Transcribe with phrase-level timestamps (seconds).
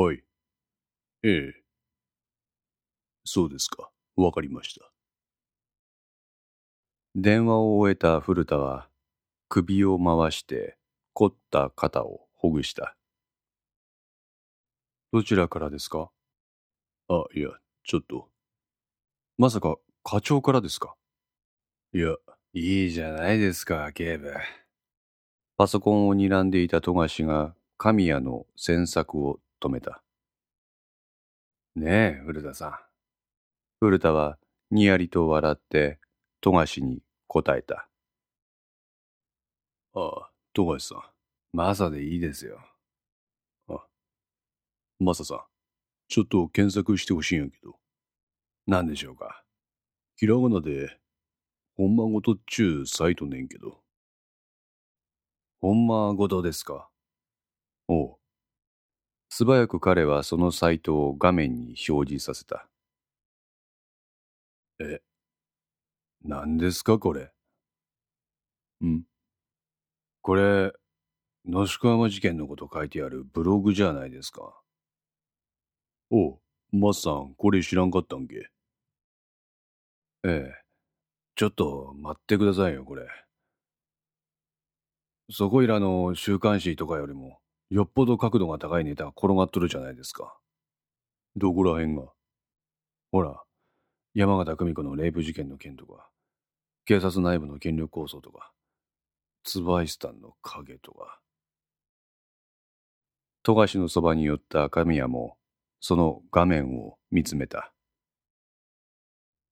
[0.00, 0.22] はい。
[1.24, 1.52] ええ。
[3.24, 3.90] そうですか。
[4.14, 4.92] わかりました。
[7.16, 8.88] 電話を終えた古田は
[9.48, 10.76] 首を回して
[11.14, 12.94] 凝った肩をほぐした。
[15.12, 16.10] どちらからですか？
[17.08, 17.48] あ、いや、
[17.82, 18.28] ちょっと。
[19.36, 20.94] まさか課長からですか？
[21.92, 22.14] いや、
[22.52, 24.32] いいじゃないですか、警部。
[25.56, 30.02] パソコンを睨んでいた富樫が神谷の詮索を止めた。
[31.76, 32.78] ねえ、古田さん。
[33.80, 34.38] 古田は
[34.70, 35.98] にやりと笑って
[36.40, 37.88] 富樫に答えた。
[39.94, 41.02] ああ、富樫さん。
[41.52, 42.58] マサでいいですよ。
[45.00, 45.40] マサさん。
[46.08, 47.78] ちょっと検索してほしいんやけど。
[48.66, 49.44] 何でしょうか。
[50.16, 50.98] ひらがなで、
[51.76, 53.80] ほんまごとっちゅうサイトねんけど。
[55.60, 56.90] ほんまごとですか。
[57.86, 58.17] おう。
[59.30, 62.68] 素早く彼はそのサイトを画面に表示させた。
[64.80, 65.00] え、
[66.24, 67.32] 何ですかこれ？
[68.84, 69.02] ん
[70.22, 70.72] これ、
[71.46, 74.60] 野宿山事件のこと書いてあるブログじゃないですか。
[76.10, 76.38] おう、
[76.72, 78.50] マスさん、これ知らんかったんけ
[80.24, 80.54] ええ。
[81.36, 83.06] ちょっと待ってくださいよ、これ。
[85.30, 87.38] そこいらの週刊誌とかよりも、
[87.70, 90.38] よっぽど角度が高いネタが転がっとるじゃないですか。
[91.36, 92.12] どこらへんが
[93.10, 93.42] ほら、
[94.14, 96.10] 山形久美子のレイプ事件の件とか、
[96.84, 98.52] 警察内部の権力構想とか、
[99.44, 101.20] ツバイスタンの影とか。
[103.42, 105.38] 富樫のそばに寄った神谷も、
[105.80, 107.72] その画面を見つめた。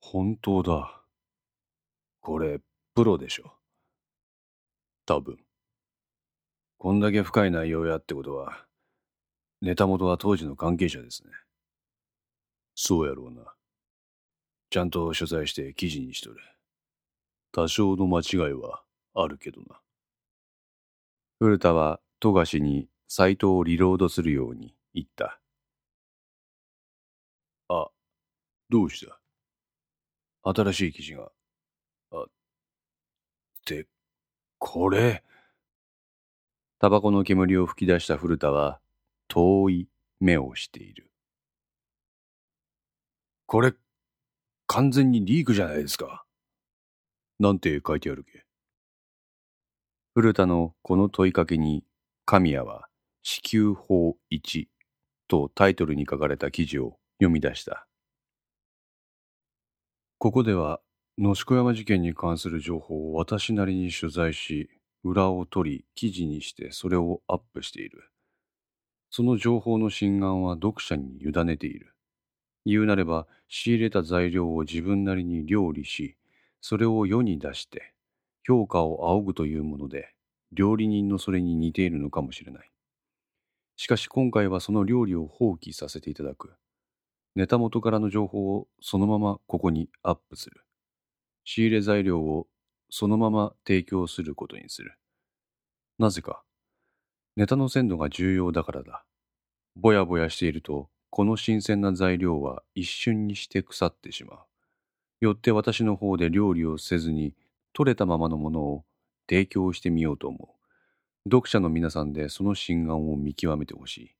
[0.00, 1.02] 本当だ。
[2.20, 2.60] これ、
[2.94, 3.54] プロでしょ。
[5.06, 5.38] 多分。
[6.80, 8.64] こんだけ深い内容やってことは、
[9.60, 11.32] ネタ元は当時の関係者ですね。
[12.76, 13.52] そうやろうな。
[14.70, 16.36] ちゃんと取材して記事にしとる。
[17.50, 18.84] 多少の間違いは
[19.14, 19.80] あるけどな。
[21.40, 25.40] 古田は富樫にサイトをリロードするように言った。
[27.68, 27.88] あ、
[28.70, 29.18] どうした？
[30.44, 31.32] 新しい記事が。
[32.12, 32.26] あ、っ
[33.66, 33.88] て、
[34.58, 35.24] これ？
[36.80, 38.80] タバコの煙を吹き出した古田は
[39.26, 39.88] 遠い
[40.20, 41.10] 目をしている。
[43.46, 43.74] これ、
[44.68, 46.24] 完全にリークじゃないですか。
[47.40, 48.44] なんて書いてあるけ
[50.14, 51.84] 古田のこの問いかけに
[52.24, 52.88] 神谷は
[53.22, 54.66] 支給法1
[55.28, 57.86] とタイトルに書かれた記事を読み出した。
[60.18, 60.80] ここでは
[61.18, 64.70] 野宿山事件に関する情報を私なりに取材し、
[65.04, 68.10] 裏を取り記事にしてそれをアップしている。
[69.10, 71.94] その情報の真贋は読者に委ねている。
[72.64, 76.16] 言うなれば仕入れた材料を自分なりに料理し、
[76.60, 77.94] それを世に出して
[78.44, 80.14] 評価を仰ぐというもので、
[80.52, 82.70] 料理人のそれに似ているのかもしれない。
[83.76, 86.52] しかし今回はその料理を放棄させていただく。
[87.36, 90.64] ネタ元からの情報をそのままここにアップする。
[91.44, 92.46] 仕入れ材料を
[92.90, 94.96] そのまま提供することにする。
[95.98, 96.42] なぜか。
[97.36, 99.04] ネタの鮮度が重要だからだ。
[99.76, 104.38] ぼやぼやしていると、この新鮮な材料は一瞬にして腐ってしまう。
[105.20, 107.34] よって私の方で料理をせずに、
[107.72, 108.84] 取れたままのものを
[109.28, 110.56] 提供してみようと思
[111.24, 111.28] う。
[111.28, 114.14] 読者の皆さんでその真贋を見極めてほしい。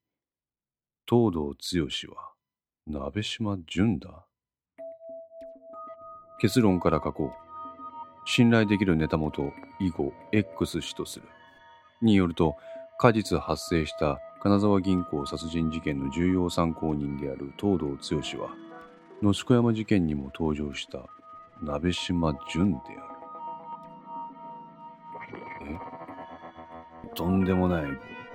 [1.09, 2.33] 東堂剛は、
[2.87, 4.27] 鍋島淳だ
[6.41, 7.48] 結論から書こう。
[8.31, 11.27] 信頼できるネタ元、以後 X 氏とする。
[12.03, 12.57] によると、
[12.99, 17.97] 果実発生した金沢銀行殺人事件の重要参考人である東堂剛
[18.45, 18.51] は、
[19.23, 21.07] 野宿山事件にも登場した
[21.63, 22.93] 鍋島淳であ
[25.33, 25.39] る。
[27.11, 27.15] え？
[27.15, 27.85] とんでもない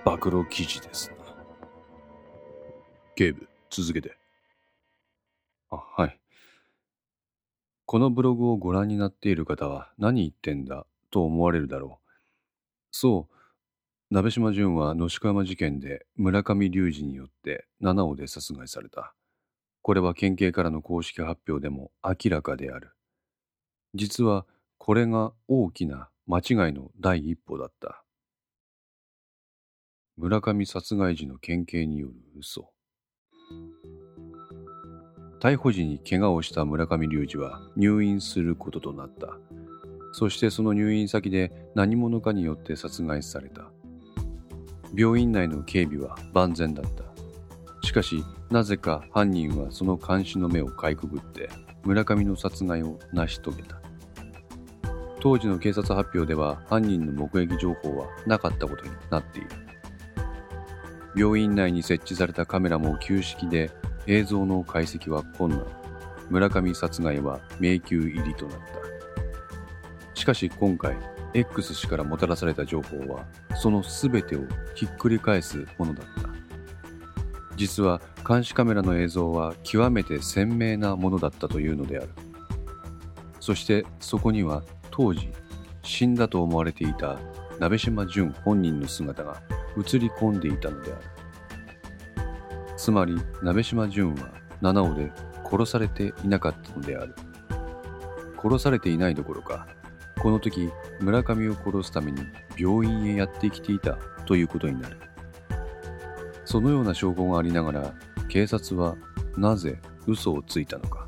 [0.04, 1.18] 暴露記事ですな。
[3.14, 4.18] 警部、続けて。
[5.70, 6.20] あ、はい。
[7.94, 12.10] このブログをご覧になっている方は何言ってんだと思われるだろう。
[12.90, 13.36] そう、
[14.10, 19.14] 鍋島淳は野宿山事件で村上隆二によって七尾で殺害された。
[19.84, 22.94] これは県警からの公式発表でも明らかである。
[23.94, 24.48] 実は
[24.80, 28.04] これが大きな間違いの第一歩だった。
[30.18, 32.72] 村上殺害時の県警による嘘。
[35.44, 39.38] 逮捕時に怪我をした村上隆二は入院することとなった。
[40.14, 43.70] そしてその入院先で何者かによって殺害された。
[44.96, 47.04] 病院内の警備は万全だった。
[47.86, 51.50] しかしなぜか犯人はその監視の目をかいくぐって
[51.84, 53.82] 村上の殺害を成し遂げた
[55.20, 59.50] 当時の警察発表では犯人の目撃情報はなかったことになっている
[61.16, 63.70] 病院内に設置されたカメラも旧式で
[64.08, 65.66] 映像の解析は困難。
[66.30, 70.20] 村上殺害は迷宮入りとなった。
[70.20, 70.96] しかし今回
[71.34, 74.42] X 氏からもたらされた情報はその全てを
[74.76, 76.30] ひっくり返すものだった。
[77.56, 82.10] 実は監視カメラの映像は極めて鮮明なものだったというのである。
[83.40, 85.30] そしてそこには当時
[85.84, 87.20] 死んだと思われていた
[87.60, 89.42] 鍋島淳本人の姿が
[89.78, 91.02] 映り込んでいたのである。
[92.84, 95.10] つまり鍋島淳は七尾で
[95.50, 97.16] 殺されていなかったのである。
[98.38, 99.68] 殺されていないどころか
[100.22, 100.70] この時
[101.00, 102.22] 村上を殺すために
[102.58, 103.94] 病院へやってきていた
[104.26, 104.98] ということになる。
[106.44, 107.94] そのような証拠がありながら
[108.28, 108.98] 警察は
[109.38, 111.08] なぜ嘘をついたのか。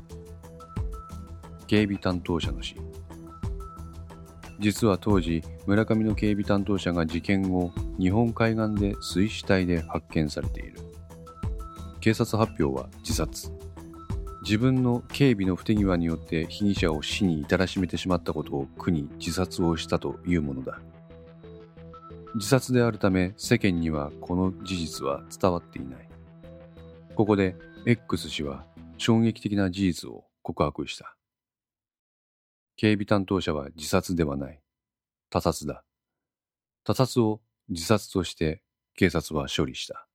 [1.66, 2.74] 警備担当者の死。
[4.60, 7.70] 実は当時村上の警備担当者が事件後
[8.00, 10.86] 日本海岸で水死体で発見されている。
[12.06, 13.50] 警察発表は自殺
[14.44, 20.78] 自分の警備の不手際によって被疑者を死に至らしめてしまったことを苦に自殺をしたというものだ
[22.36, 26.08] 自殺であるため世間にはこの事実は伝わっていない
[27.16, 27.56] ここで
[27.86, 28.64] X 氏は
[28.98, 31.16] 衝撃的な事実を告白した
[32.76, 34.60] 警備担当者は自殺ではない。
[35.28, 35.82] 他殺だ。
[36.84, 38.62] 他殺を自殺として
[38.94, 40.05] 警察は処理した。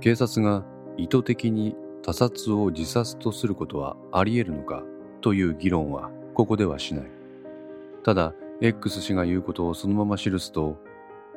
[0.00, 0.64] 警察が
[0.96, 4.82] 意図的に他殺を自殺とすることはあり得るのか
[5.20, 7.10] という議論はここではしない。
[8.02, 8.32] ただ、
[8.62, 10.78] X 氏が言うことをそのまま記すと、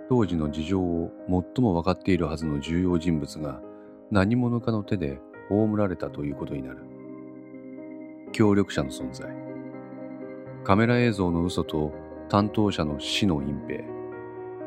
[0.10, 3.62] 当時の事情を最も分かっているはずの重要人物が
[4.12, 5.20] 何者かの手で
[5.50, 6.94] 葬られたということになる。
[8.34, 9.30] 協力者の存在
[10.64, 11.94] カメラ映像の嘘と
[12.30, 13.84] 担当者の死の隠蔽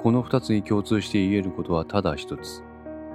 [0.03, 2.63] この二つに共通して言えることはただ一つ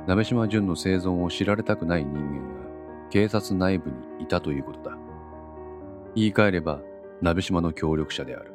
[0.07, 4.97] 鍋島淳の生存を知られたくない人間が警察内部にいたということだ。
[6.15, 6.81] 言い換えれば
[7.21, 8.51] 鍋島の協力者である。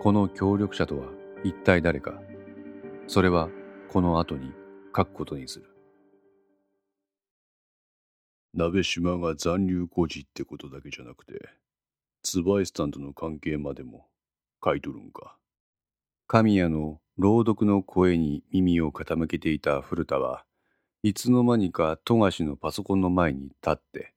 [0.00, 1.06] この協力者とは
[1.44, 2.20] 一体誰か。
[3.06, 3.48] それは
[3.88, 4.52] この後に
[4.94, 5.74] 書くことにする。
[8.52, 11.48] 鍋島が残留孤児ってことだけじゃなくて、
[12.22, 14.06] ツバイスタンとの関係までも
[14.62, 15.36] 書いとるんか。
[16.26, 20.44] 神谷の朗読の声に耳を傾けていた古田は
[21.04, 24.14] いつの間にか富樫のパソコンの前に立って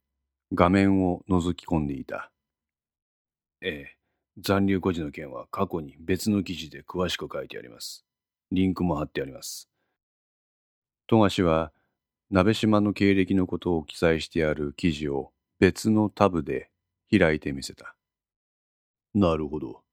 [0.52, 2.32] 画面を覗き込んでいた。
[3.62, 3.98] ええ、
[4.40, 8.04] 残留孤児の件は過去に別の記事で詳しく書いてあります。
[8.52, 9.70] リンクも貼ってあります。
[11.06, 11.72] 富樫は
[12.32, 16.72] 鍋島の経歴のことを記載してある記事を別のタブで
[17.12, 17.96] 開いてみせた。
[19.14, 19.87] なるほど。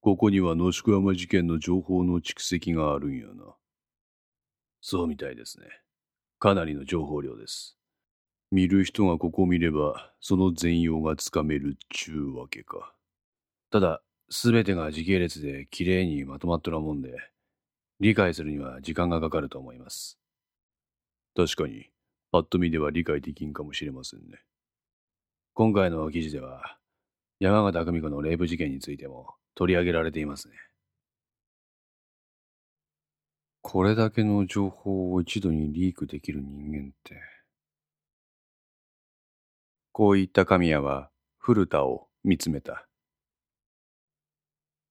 [0.00, 3.54] ここには野宿山事件の情報の蓄積があるんやな。
[4.80, 5.66] そうみたいですね。
[6.38, 7.76] かなりの情報量です。
[8.50, 12.94] 見る人がここを見れば、その全容がつかめるっちゅうわけか。
[13.70, 17.14] ただ、すべてが時系列できれいにまとまっとらもんで、
[18.00, 20.18] 理解するには時間がかかると思います。
[21.36, 21.90] 確かに、
[22.32, 24.40] パッと見では理解できんかもしれませんね。
[25.52, 26.79] 今回の記事では、
[27.40, 30.54] 山形久美子のレイプ事件についても取り上げられていますね。
[33.62, 37.18] これだけの情報を一度にリークできる人間って。
[39.92, 42.86] こう言った神谷は古田を見つめた。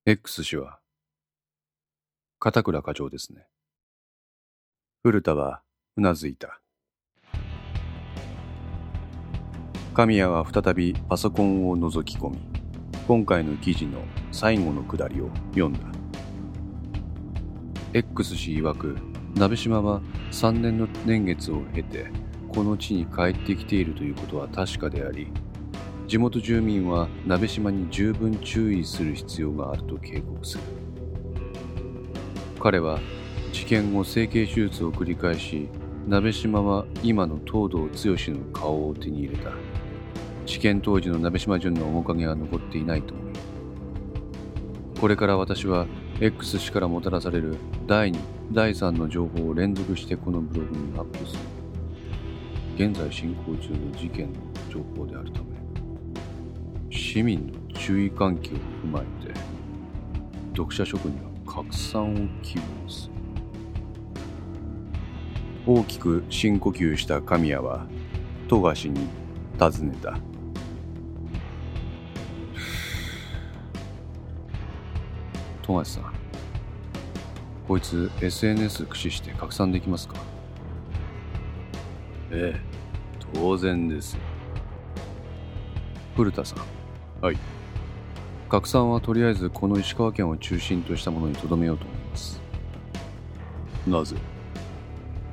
[0.08, 0.80] X 氏は、
[2.40, 3.46] 片倉課長ですね。
[5.04, 5.62] 古田は
[5.98, 6.60] うなずいた
[10.00, 12.40] 神谷は再びパソコンを覗き込み
[13.06, 14.00] 今回の記事の
[14.32, 15.80] 最後のくだりを読んだ。
[17.92, 18.96] X 氏曰く
[19.36, 20.00] 鍋島は
[20.32, 22.06] 3年の年月を経て
[22.48, 25.28] この地に帰ってきているということは確かであり
[26.08, 30.64] 地元住民は鍋島に十分注意する必要があると警告する。
[32.58, 33.02] 彼は
[33.52, 35.68] 事件後整形手術を繰り返し
[36.08, 39.52] 鍋島は今の東堂剛の顔を手に入れた。
[40.50, 45.00] 事件当時の鍋島淳の面影は残っていないと思う。
[45.00, 45.86] これから私は
[46.20, 48.18] X 氏からもたらされる第2
[48.52, 51.40] 第3の情報を連続してこのブログにアップする。
[52.88, 54.40] 現在進行中の事件の
[54.72, 55.46] 情報であるため
[56.90, 59.34] 市民の注意喚起を踏まえて
[60.54, 63.14] 読者諸君には拡散を希望する。
[65.68, 67.86] 大きく深呼吸した神谷は
[68.48, 69.08] 富樫に
[69.60, 70.18] 尋ねた。
[75.70, 76.12] 富樫さん。
[77.68, 80.16] こいつ SNS 駆使して拡散できますか？
[82.32, 82.62] ええ
[83.36, 84.18] 当然です。
[86.16, 87.24] 古田さん。
[87.24, 87.38] はい。
[88.50, 92.42] 拡散はとりあえずこの石川県を中心としたものにとどめようと思います。
[93.86, 94.16] なぜ？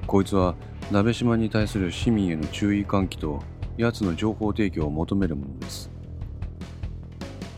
[0.07, 0.55] こいつは
[0.93, 3.43] 鍋島に対する市民への注意喚起と
[3.79, 5.91] 奴の情報提供を求めるものです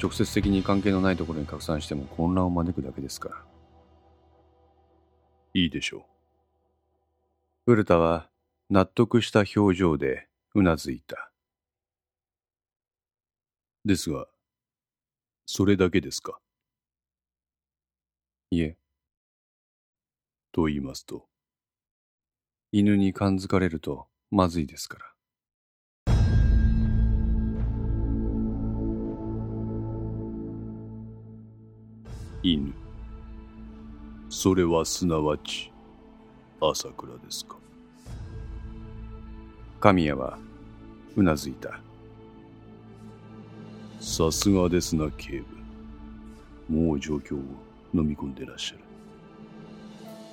[0.00, 3.44] 直接的に関係のないところに拡散しても混乱を招くだけですから。
[5.54, 6.02] いいでしょう。
[7.66, 8.30] 古田は
[8.70, 11.32] 納得した表情でうなずいた。
[13.84, 14.26] ですが
[15.46, 16.38] それだけですか？
[18.50, 18.76] いえ。
[20.52, 21.26] と言いますと。
[22.70, 25.06] 犬に感づかれるとまずいですから
[32.42, 32.72] 犬。
[34.30, 35.72] それはすなわち
[36.60, 37.56] 朝倉ですか。
[39.80, 40.38] 神谷は
[41.16, 41.80] うなずいた。
[44.00, 45.42] さすがですな警
[46.68, 46.74] 部。
[46.74, 47.38] もう状況を
[47.92, 48.80] 飲み込んでらっしゃる。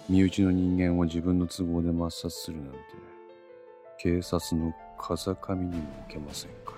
[0.08, 2.80] 身内の人間を自分の都合で抹殺するなんて
[3.98, 6.78] 警察の風上にも置けませんから。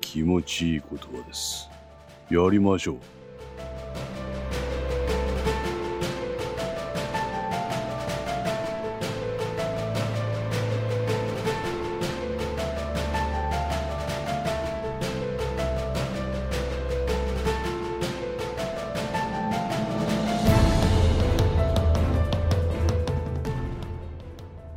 [0.00, 1.68] 気持ちいい言葉です。
[2.30, 2.98] やりましょう。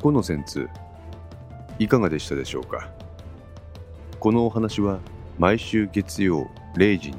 [0.00, 0.68] この戦通
[1.78, 2.90] いかがでしたでしょうか？
[4.18, 4.98] このお話は
[5.38, 7.16] 毎週月曜0時に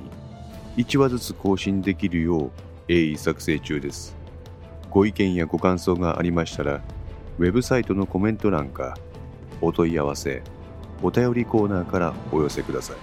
[0.77, 2.51] 1話ずつ更新できるよう
[2.87, 4.15] 鋭意作成中です。
[4.89, 6.81] ご意見やご感想がありましたら
[7.39, 8.97] ウェブサイトのコメント欄か
[9.61, 10.43] お問い合わせ
[11.01, 12.97] お便りコーナーからお寄せください。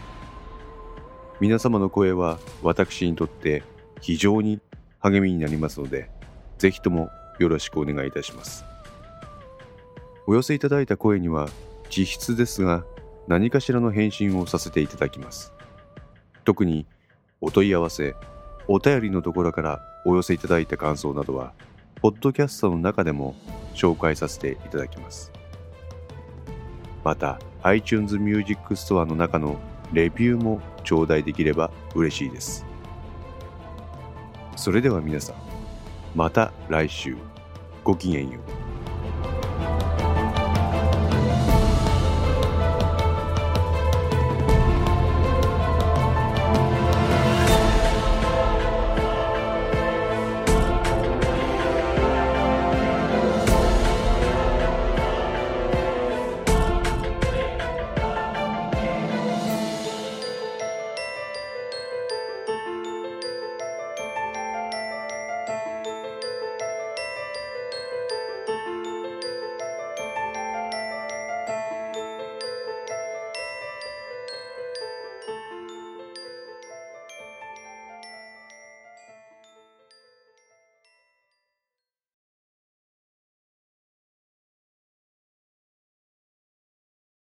[1.41, 3.62] 皆様の声は私にとって
[4.00, 4.61] 非常に
[4.99, 6.11] 励みになりますので
[6.59, 8.65] ぜひともよろしくお願いいたします。
[10.27, 11.49] お寄せいただいた声には
[11.89, 12.85] 実質ですが
[13.27, 15.53] 何かしらの返信をさせていただきます。
[16.45, 16.87] 特に
[17.42, 18.14] お問い合わせ
[18.68, 21.52] お便りのところからお寄せいただいた感想などは
[22.02, 23.35] ポッドキャストの中でも
[23.75, 25.32] 紹介させていただきます。
[27.02, 29.59] また iTunes Music Store の中の
[29.92, 32.66] レビューも頂戴できれば嬉しいです。
[34.56, 35.37] それでは皆さん
[36.14, 37.16] また来週。
[37.82, 38.60] ごきげんよう。